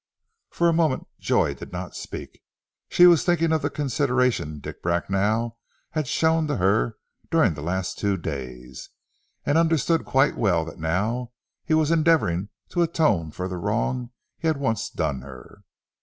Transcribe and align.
For 0.49 0.67
a 0.67 0.73
moment 0.73 1.05
Joy 1.19 1.53
did 1.53 1.71
not 1.71 1.95
speak. 1.95 2.41
She 2.89 3.05
was 3.05 3.23
thinking 3.23 3.51
of 3.51 3.61
the 3.61 3.69
consideration 3.69 4.57
Dick 4.59 4.81
Bracknell 4.81 5.59
had 5.91 6.07
shown 6.07 6.47
to 6.47 6.57
her 6.57 6.97
during 7.29 7.53
the 7.53 7.61
last 7.61 7.99
two 7.99 8.17
days, 8.17 8.89
and 9.45 9.59
understood 9.59 10.03
quite 10.03 10.35
well 10.35 10.65
that 10.65 10.79
now 10.79 11.33
he 11.63 11.75
was 11.75 11.91
endeavouring 11.91 12.49
to 12.69 12.81
atone 12.81 13.29
for 13.29 13.47
the 13.47 13.57
wrong 13.57 14.09
he 14.39 14.47
had 14.47 14.57
once 14.57 14.89
done 14.89 15.21
her. 15.21 15.61